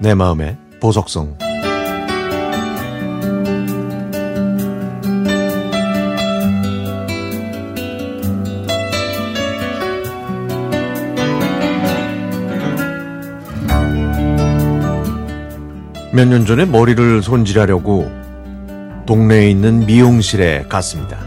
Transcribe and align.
내 0.00 0.14
마음의 0.14 0.56
보석성 0.80 1.36
몇 16.12 16.28
년 16.28 16.46
전에 16.46 16.64
머리를 16.64 17.22
손질하려고 17.22 18.08
동네에 19.06 19.50
있는 19.50 19.84
미용실에 19.86 20.66
갔습니다. 20.68 21.25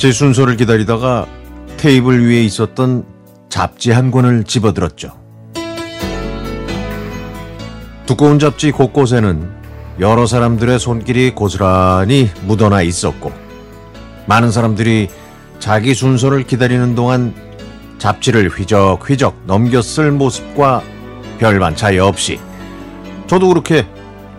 제 0.00 0.12
순서를 0.12 0.56
기다리다가 0.56 1.26
테이블 1.76 2.26
위에 2.26 2.42
있었던 2.44 3.04
잡지 3.50 3.90
한 3.90 4.10
권을 4.10 4.44
집어들었죠. 4.44 5.12
두꺼운 8.06 8.38
잡지 8.38 8.70
곳곳에는 8.70 9.50
여러 10.00 10.24
사람들의 10.24 10.78
손길이 10.78 11.34
고스란히 11.34 12.30
묻어나 12.46 12.80
있었고, 12.80 13.30
많은 14.24 14.50
사람들이 14.50 15.10
자기 15.58 15.92
순서를 15.92 16.44
기다리는 16.44 16.94
동안 16.94 17.34
잡지를 17.98 18.48
휘적휘적 18.48 19.42
넘겼을 19.46 20.12
모습과 20.12 20.82
별반 21.38 21.76
차이 21.76 21.98
없이 21.98 22.40
저도 23.26 23.48
그렇게 23.48 23.86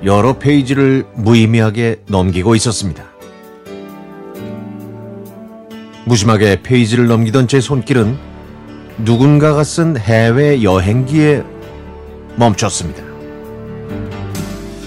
여러 0.04 0.40
페이지를 0.40 1.06
무의미하게 1.14 1.98
넘기고 2.08 2.56
있었습니다. 2.56 3.11
무심하게 6.12 6.62
페이지를 6.62 7.08
넘기던 7.08 7.48
제 7.48 7.62
손길은 7.62 8.18
누군가가 8.98 9.64
쓴 9.64 9.98
해외 9.98 10.62
여행기에 10.62 11.42
멈췄습니다. 12.36 13.02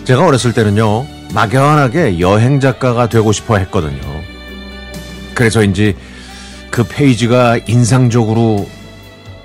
제가 0.04 0.26
어렸을 0.26 0.52
때는요, 0.52 1.06
막연하게 1.32 2.20
여행 2.20 2.60
작가가 2.60 3.08
되고 3.08 3.32
싶어 3.32 3.56
했거든요. 3.56 4.02
그래서인지 5.34 5.96
그 6.70 6.84
페이지가 6.84 7.56
인상적으로 7.68 8.68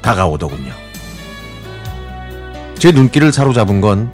다가오더군요. 0.02 0.74
제 2.78 2.92
눈길을 2.92 3.32
사로잡은 3.32 3.80
건 3.80 4.12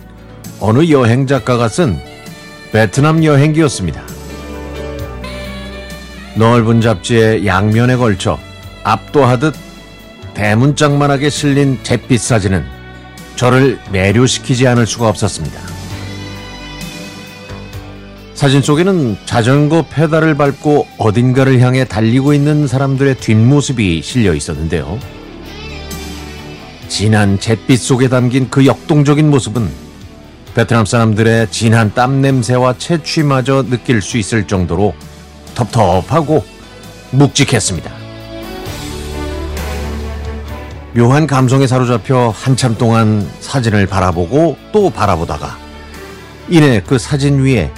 어느 0.60 0.88
여행 0.92 1.26
작가가 1.26 1.68
쓴 1.68 2.00
베트남 2.72 3.24
여행기였습니다. 3.24 4.15
넓은 6.36 6.82
잡지의 6.82 7.46
양면에 7.46 7.96
걸쳐 7.96 8.38
압도하듯 8.84 9.56
대문짝만하게 10.34 11.30
실린 11.30 11.80
잿빛 11.82 12.20
사진은 12.20 12.66
저를 13.36 13.80
매료시키지 13.92 14.68
않을 14.68 14.86
수가 14.86 15.08
없었습니다. 15.08 15.60
사진 18.34 18.62
속에는 18.62 19.18
자전거 19.26 19.86
페달을 19.90 20.36
밟고 20.36 20.88
어딘가를 20.98 21.62
향해 21.62 21.86
달리고 21.86 22.34
있는 22.34 22.68
사람들의 22.68 23.16
뒷모습이 23.16 24.02
실려 24.02 24.34
있었는데요. 24.34 25.00
진한 26.90 27.40
잿빛 27.40 27.80
속에 27.80 28.10
담긴 28.10 28.50
그 28.50 28.66
역동적인 28.66 29.30
모습은 29.30 29.70
베트남 30.54 30.86
사람들의 30.86 31.50
진한 31.50 31.94
땀 31.94 32.22
냄새와 32.22 32.78
채취마저 32.78 33.64
느낄 33.70 34.02
수 34.02 34.18
있을 34.18 34.48
정도로 34.48 34.94
텁텁하고 35.56 36.46
묵직했습니다. 37.12 37.92
묘한 40.96 41.28
감성에 41.28 41.68
사로잡혀 41.68 42.30
한참 42.30 42.78
동안 42.78 43.30
사진을 43.42 43.86
바라보고 43.86 44.58
또 44.72 44.90
바라보다가 44.90 45.58
이내 46.48 46.82
그 46.86 46.98
사진 46.98 47.44
위에 47.44 47.72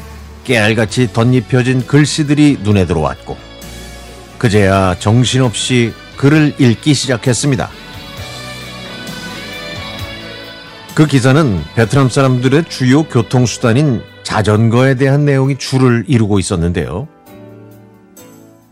깨알같이 0.44 1.12
덧입혀진 1.14 1.88
글씨들이 1.88 2.60
눈에 2.62 2.86
들어왔고 2.86 3.38
그제야 4.38 4.96
정신없이 5.00 5.94
글을 6.18 6.56
읽기 6.60 6.94
시작했습니다. 6.94 7.70
그 10.94 11.06
기사는 11.06 11.64
베트남 11.76 12.10
사람들의 12.10 12.66
주요 12.70 13.04
교통수단인 13.04 14.02
자전거에 14.24 14.96
대한 14.96 15.26
내용이 15.26 15.58
줄을 15.58 16.04
이루고 16.08 16.40
있었는데요. 16.40 17.08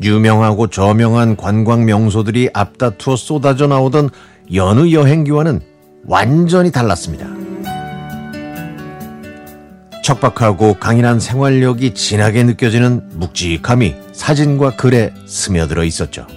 유명하고 0.01 0.67
저명한 0.67 1.35
관광 1.37 1.85
명소들이 1.85 2.49
앞다투어 2.53 3.15
쏟아져 3.15 3.67
나오던 3.67 4.09
여느 4.53 4.91
여행기와는 4.91 5.61
완전히 6.05 6.71
달랐습니다. 6.71 7.27
척박하고 10.03 10.75
강인한 10.75 11.19
생활력이 11.19 11.95
진하게 11.95 12.43
느껴지는 12.43 13.09
묵직함이 13.13 13.95
사진과 14.13 14.75
글에 14.75 15.11
스며들어 15.25 15.83
있었죠. 15.83 16.27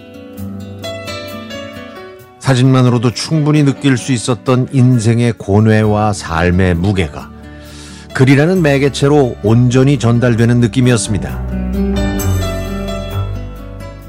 사진만으로도 2.38 3.10
충분히 3.10 3.62
느낄 3.62 3.98
수 3.98 4.12
있었던 4.12 4.68
인생의 4.72 5.34
고뇌와 5.36 6.14
삶의 6.14 6.76
무게가 6.76 7.30
글이라는 8.14 8.62
매개체로 8.62 9.36
온전히 9.42 9.98
전달되는 9.98 10.58
느낌이었습니다. 10.60 11.57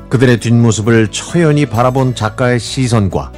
그들의 0.10 0.40
뒷모습을 0.40 1.10
처연히 1.12 1.66
바라본 1.68 2.16
작가의 2.16 2.60
시선과 2.60 3.32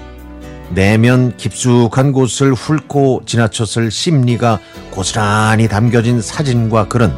내면 0.74 1.36
깊숙한 1.36 2.14
곳을 2.14 2.54
훑고 2.54 3.24
지나쳤을 3.26 3.92
심리가 3.92 4.58
고스란히 4.90 5.68
담겨진 5.68 6.22
사진과 6.22 6.88
글은 6.88 7.12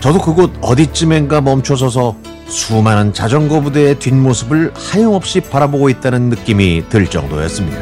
저도 0.00 0.18
그곳 0.18 0.50
어디쯤엔가 0.62 1.42
멈춰서서 1.42 2.16
수많은 2.46 3.12
자전거 3.12 3.60
부대의 3.60 3.98
뒷모습을 3.98 4.72
하염없이 4.74 5.42
바라보고 5.42 5.90
있다는 5.90 6.30
느낌이 6.30 6.88
들 6.88 7.06
정도였습니다. 7.06 7.78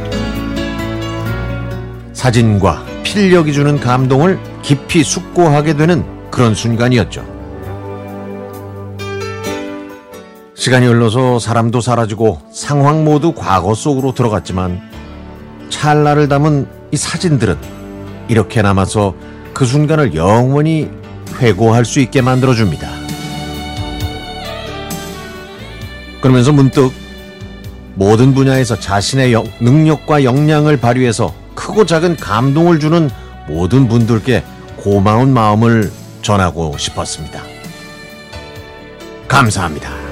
사진과 2.13 2.85
필력이 3.05 3.53
주는 3.53 3.81
감동을 3.81 4.39
깊이 4.63 5.03
숙고하게 5.03 5.75
되는 5.75 6.05
그런 6.31 6.55
순간이었죠. 6.55 7.40
시간이 10.61 10.87
흘러서 10.87 11.39
사람도 11.39 11.81
사라지고 11.81 12.39
상황 12.53 13.03
모두 13.03 13.33
과거 13.33 13.75
속으로 13.75 14.13
들어갔지만 14.13 14.79
찰나를 15.71 16.29
담은 16.29 16.69
이 16.93 16.99
사진들은 16.99 17.57
이렇게 18.29 18.61
남아서 18.61 19.15
그 19.55 19.65
순간을 19.65 20.15
영원히 20.15 20.91
회고할 21.39 21.87
수 21.87 21.99
있게 22.01 22.21
만들어줍니다. 22.21 22.91
그러면서 26.21 26.53
문득 26.53 26.93
모든 27.95 28.35
분야에서 28.35 28.79
자신의 28.79 29.33
영, 29.33 29.47
능력과 29.63 30.25
역량을 30.25 30.77
발휘해서 30.77 31.33
크고 31.55 31.87
작은 31.87 32.17
감동을 32.17 32.81
주는 32.81 33.09
모든 33.49 33.89
분들께 33.89 34.45
고마운 34.77 35.33
마음을 35.33 35.91
전하고 36.21 36.77
싶었습니다. 36.77 37.41
감사합니다. 39.27 40.11